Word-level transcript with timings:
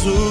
Jesus. 0.00 0.30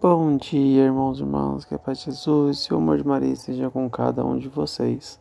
Bom 0.00 0.36
dia, 0.36 0.84
irmãos 0.84 1.18
e 1.18 1.22
irmãs, 1.22 1.64
que 1.64 1.74
a 1.74 1.78
paz 1.78 1.98
de 1.98 2.04
Jesus 2.06 2.64
e 2.64 2.74
o 2.74 2.78
amor 2.78 2.98
de 2.98 3.06
Maria 3.06 3.32
esteja 3.32 3.70
com 3.70 3.88
cada 3.88 4.24
um 4.24 4.36
de 4.36 4.48
vocês. 4.48 5.20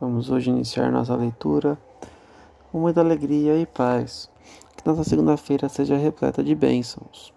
Vamos 0.00 0.30
hoje 0.30 0.50
iniciar 0.50 0.92
nossa 0.92 1.16
leitura 1.16 1.76
com 2.70 2.78
muita 2.78 3.00
alegria 3.00 3.58
e 3.58 3.66
paz. 3.66 4.30
Que 4.76 4.88
nossa 4.88 5.02
segunda-feira 5.02 5.68
seja 5.68 5.96
repleta 5.96 6.44
de 6.44 6.54
bênçãos. 6.54 7.34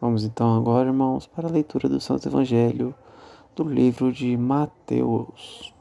Vamos 0.00 0.22
então 0.22 0.54
agora, 0.54 0.88
irmãos, 0.88 1.26
para 1.26 1.48
a 1.48 1.50
leitura 1.50 1.88
do 1.88 2.00
Santo 2.00 2.28
Evangelho 2.28 2.94
do 3.56 3.64
livro 3.64 4.12
de 4.12 4.36
Mateus. 4.36 5.72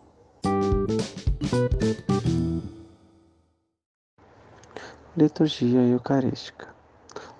Liturgia 5.16 5.82
Eucarística 5.82 6.68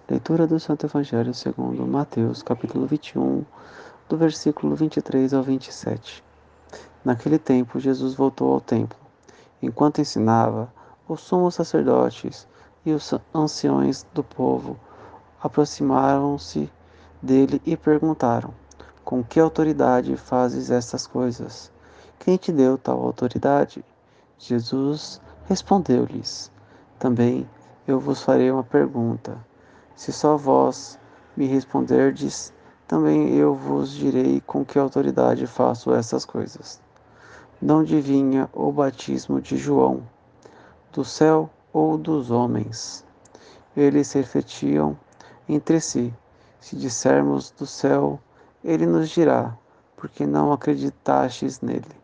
Leitura 0.08 0.46
do 0.46 0.60
Santo 0.60 0.86
Evangelho 0.86 1.34
segundo 1.34 1.88
Mateus, 1.88 2.44
capítulo 2.44 2.86
21, 2.86 3.44
do 4.08 4.16
versículo 4.16 4.76
23 4.76 5.34
ao 5.34 5.42
27. 5.42 6.24
Naquele 7.04 7.40
tempo, 7.40 7.80
Jesus 7.80 8.14
voltou 8.14 8.54
ao 8.54 8.62
templo. 8.62 9.00
Enquanto 9.60 10.02
ensinava, 10.02 10.72
os 11.08 11.22
sumos 11.22 11.56
sacerdotes 11.56 12.48
e 12.86 12.92
os 12.92 13.12
anciões 13.34 14.06
do 14.14 14.24
povo 14.24 14.80
aproximaram-se 15.42 16.70
dele 17.20 17.60
e 17.66 17.76
perguntaram: 17.76 18.54
Com 19.04 19.24
que 19.24 19.40
autoridade 19.40 20.16
fazes 20.16 20.70
estas 20.70 21.08
coisas? 21.08 21.72
Quem 22.20 22.38
te 22.38 22.52
deu 22.52 22.78
tal 22.78 23.02
autoridade? 23.04 23.84
Jesus 24.38 25.22
respondeu-lhes: 25.46 26.52
Também 27.00 27.48
eu 27.88 28.00
vos 28.00 28.22
farei 28.22 28.52
uma 28.52 28.64
pergunta. 28.64 29.38
Se 29.96 30.12
só 30.12 30.36
vós 30.36 31.00
me 31.36 31.46
responderdes, 31.46 32.54
também 32.88 33.36
eu 33.36 33.56
vos 33.56 33.92
direi 33.92 34.42
com 34.42 34.66
que 34.66 34.78
autoridade 34.78 35.48
faço 35.48 35.94
essas 35.94 36.26
coisas. 36.26 36.82
Não 37.62 37.84
divinha 37.84 38.50
o 38.54 38.72
batismo 38.72 39.40
de 39.40 39.56
João, 39.58 40.04
do 40.92 41.06
céu 41.06 41.50
ou 41.72 41.98
dos 41.98 42.30
homens? 42.30 43.06
Eles 43.76 44.12
refletiam 44.12 44.98
entre 45.48 45.80
si. 45.80 46.14
Se 46.60 46.76
dissermos 46.76 47.52
do 47.52 47.66
céu, 47.66 48.20
ele 48.64 48.86
nos 48.86 49.10
dirá, 49.10 49.58
porque 49.96 50.26
não 50.26 50.52
acreditastes 50.52 51.62
nele. 51.62 52.03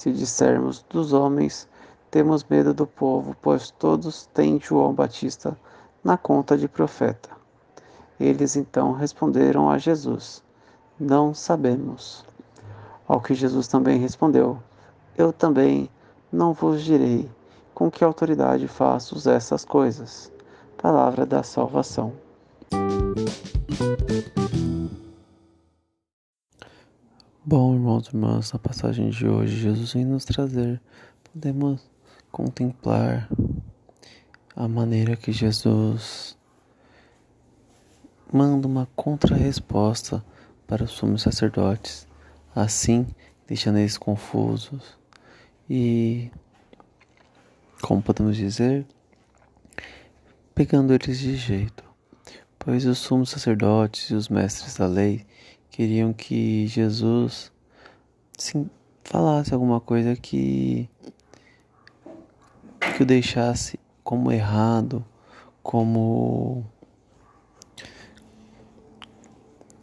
Se 0.00 0.10
dissermos 0.10 0.82
dos 0.88 1.12
homens, 1.12 1.68
temos 2.10 2.42
medo 2.48 2.72
do 2.72 2.86
povo, 2.86 3.36
pois 3.42 3.70
todos 3.70 4.24
têm 4.32 4.58
João 4.58 4.94
Batista 4.94 5.54
na 6.02 6.16
conta 6.16 6.56
de 6.56 6.66
profeta. 6.66 7.28
Eles 8.18 8.56
então 8.56 8.92
responderam 8.92 9.68
a 9.68 9.76
Jesus: 9.76 10.42
Não 10.98 11.34
sabemos. 11.34 12.24
Ao 13.06 13.20
que 13.20 13.34
Jesus 13.34 13.68
também 13.68 13.98
respondeu: 13.98 14.58
Eu 15.18 15.34
também 15.34 15.90
não 16.32 16.54
vos 16.54 16.80
direi 16.82 17.30
com 17.74 17.90
que 17.90 18.02
autoridade 18.02 18.66
faço 18.68 19.28
essas 19.28 19.66
coisas. 19.66 20.32
Palavra 20.78 21.26
da 21.26 21.42
salvação. 21.42 22.14
Bom, 27.52 27.74
irmãos 27.74 28.06
e 28.06 28.10
irmãs, 28.10 28.52
na 28.52 28.60
passagem 28.60 29.10
de 29.10 29.26
hoje, 29.26 29.56
Jesus 29.56 29.92
vem 29.92 30.04
nos 30.04 30.24
trazer, 30.24 30.80
podemos 31.24 31.82
contemplar 32.30 33.28
a 34.54 34.68
maneira 34.68 35.16
que 35.16 35.32
Jesus 35.32 36.38
manda 38.32 38.68
uma 38.68 38.86
contrarresposta 38.94 40.24
para 40.64 40.84
os 40.84 40.92
sumos 40.92 41.22
sacerdotes, 41.22 42.06
assim 42.54 43.04
deixando 43.48 43.78
eles 43.78 43.98
confusos. 43.98 44.96
E, 45.68 46.30
como 47.82 48.00
podemos 48.00 48.36
dizer, 48.36 48.86
pegando 50.54 50.94
eles 50.94 51.18
de 51.18 51.34
jeito, 51.34 51.82
pois 52.60 52.86
os 52.86 52.98
sumos 52.98 53.30
sacerdotes 53.30 54.08
e 54.10 54.14
os 54.14 54.28
mestres 54.28 54.76
da 54.76 54.86
lei 54.86 55.26
queriam 55.70 56.12
que 56.12 56.66
Jesus 56.66 57.52
sim, 58.36 58.68
falasse 59.04 59.54
alguma 59.54 59.80
coisa 59.80 60.16
que 60.16 60.88
que 62.96 63.02
o 63.02 63.06
deixasse 63.06 63.78
como 64.02 64.32
errado, 64.32 65.04
como 65.62 66.64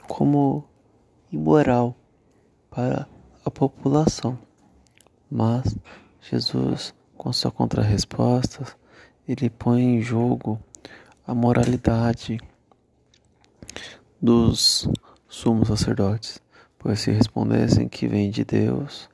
como 0.07 0.65
imoral 1.31 1.95
para 2.69 3.07
a 3.45 3.51
população. 3.51 4.37
Mas 5.29 5.77
Jesus, 6.21 6.93
com 7.17 7.31
sua 7.31 7.51
contrarresposta, 7.51 8.65
ele 9.27 9.49
põe 9.49 9.81
em 9.81 10.01
jogo 10.01 10.59
a 11.25 11.33
moralidade 11.35 12.39
dos 14.21 14.89
sumos 15.27 15.67
sacerdotes, 15.67 16.41
pois 16.79 16.99
se 16.99 17.11
respondessem 17.11 17.87
que 17.87 18.07
vem 18.07 18.29
de 18.29 18.45
Deus, 18.45 19.09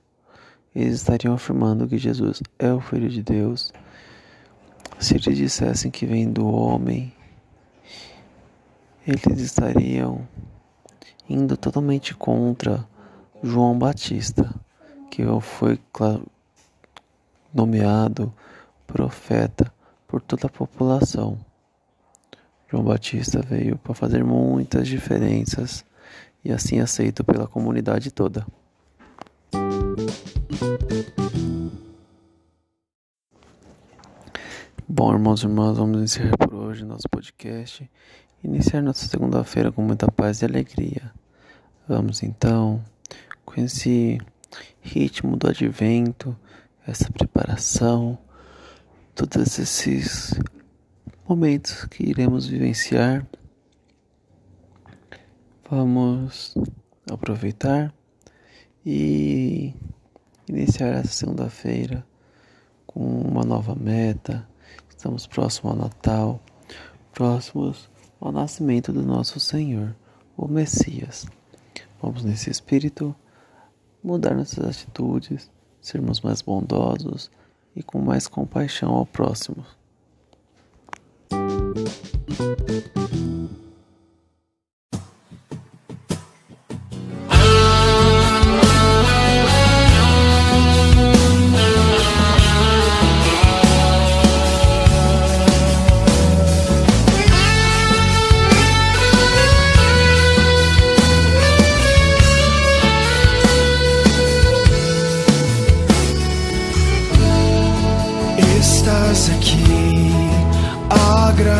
eles 0.75 0.95
estariam 0.95 1.35
afirmando 1.35 1.87
que 1.87 1.97
Jesus 1.97 2.41
é 2.57 2.71
o 2.71 2.79
Filho 2.79 3.09
de 3.09 3.21
Deus. 3.21 3.71
Se 4.99 5.15
eles 5.15 5.37
dissessem 5.37 5.91
que 5.91 6.05
vem 6.05 6.31
do 6.31 6.47
homem, 6.47 7.13
eles 9.05 9.39
estariam 9.39 10.27
indo 11.29 11.55
totalmente 11.55 12.15
contra 12.15 12.87
João 13.43 13.77
Batista, 13.77 14.53
que 15.11 15.23
foi 15.41 15.79
nomeado 17.53 18.33
profeta 18.87 19.71
por 20.07 20.21
toda 20.21 20.47
a 20.47 20.49
população. 20.49 21.37
João 22.69 22.83
Batista 22.83 23.41
veio 23.41 23.77
para 23.77 23.93
fazer 23.93 24.23
muitas 24.23 24.87
diferenças 24.87 25.85
e 26.43 26.51
assim 26.51 26.79
aceito 26.79 27.23
pela 27.23 27.47
comunidade 27.47 28.11
toda. 28.11 28.45
Bom, 34.87 35.13
irmãos 35.13 35.41
e 35.41 35.45
irmãs, 35.45 35.77
vamos 35.77 36.01
encerrar 36.01 36.37
por 36.37 36.53
hoje 36.53 36.85
nosso 36.85 37.09
podcast. 37.09 37.89
Iniciar 38.43 38.81
nossa 38.81 39.07
segunda-feira 39.07 39.71
com 39.71 39.81
muita 39.81 40.11
paz 40.11 40.41
e 40.41 40.45
alegria. 40.45 41.11
Vamos 41.87 42.21
então 42.21 42.83
com 43.45 43.59
esse 43.59 44.19
ritmo 44.81 45.35
do 45.35 45.47
advento, 45.47 46.35
essa 46.85 47.11
preparação, 47.11 48.17
todos 49.15 49.57
esses 49.57 50.39
momentos 51.27 51.85
que 51.85 52.03
iremos 52.03 52.45
vivenciar 52.45 53.25
Vamos 55.75 56.53
aproveitar 57.11 57.91
e 58.85 59.73
iniciar 60.47 60.89
essa 60.89 61.07
segunda-feira 61.07 62.05
com 62.85 62.99
uma 62.99 63.43
nova 63.43 63.73
meta. 63.73 64.47
Estamos 64.87 65.25
próximos 65.25 65.71
ao 65.71 65.79
Natal, 65.79 66.39
próximos 67.11 67.89
ao 68.21 68.31
nascimento 68.31 68.93
do 68.93 69.01
nosso 69.01 69.39
Senhor, 69.39 69.95
o 70.37 70.47
Messias. 70.47 71.25
Vamos 71.99 72.23
nesse 72.23 72.51
espírito 72.51 73.15
mudar 74.03 74.35
nossas 74.35 74.63
atitudes, 74.63 75.49
sermos 75.81 76.21
mais 76.21 76.43
bondosos 76.43 77.31
e 77.75 77.81
com 77.81 77.99
mais 77.99 78.27
compaixão 78.27 78.93
ao 78.93 79.07
próximo. 79.07 79.65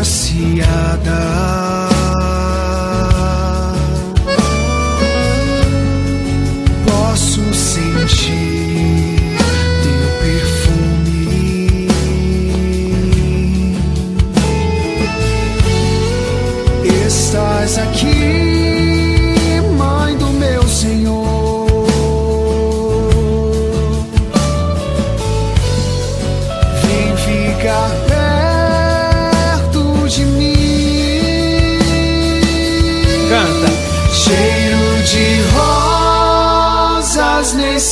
Agraciada. 0.04 1.33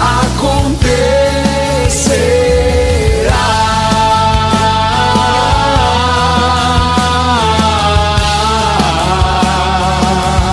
acontece. 0.00 1.19